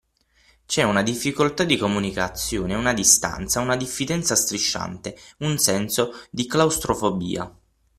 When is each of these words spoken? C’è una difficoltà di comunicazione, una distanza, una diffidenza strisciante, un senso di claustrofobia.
C’è 0.65 0.81
una 0.81 1.03
difficoltà 1.03 1.63
di 1.63 1.77
comunicazione, 1.77 2.73
una 2.73 2.91
distanza, 2.91 3.59
una 3.59 3.75
diffidenza 3.77 4.33
strisciante, 4.35 5.15
un 5.41 5.59
senso 5.59 6.21
di 6.31 6.47
claustrofobia. 6.47 7.55